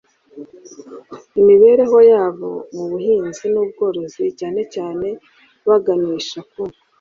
[1.39, 5.07] imibereho yabo mu buhinzi n ubworozi cyane cyane
[5.67, 6.61] baganisha ku